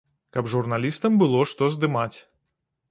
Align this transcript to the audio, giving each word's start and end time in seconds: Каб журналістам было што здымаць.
Каб 0.37 0.47
журналістам 0.53 1.21
было 1.21 1.47
што 1.53 1.71
здымаць. 1.77 2.17